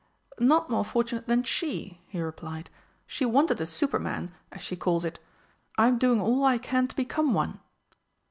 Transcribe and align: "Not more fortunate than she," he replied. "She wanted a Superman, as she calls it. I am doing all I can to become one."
"Not 0.39 0.67
more 0.67 0.83
fortunate 0.83 1.27
than 1.27 1.43
she," 1.43 2.01
he 2.07 2.19
replied. 2.19 2.71
"She 3.05 3.23
wanted 3.23 3.61
a 3.61 3.67
Superman, 3.67 4.33
as 4.51 4.63
she 4.63 4.75
calls 4.75 5.05
it. 5.05 5.19
I 5.77 5.87
am 5.87 5.99
doing 5.99 6.19
all 6.19 6.43
I 6.43 6.57
can 6.57 6.87
to 6.87 6.95
become 6.95 7.35
one." 7.35 7.59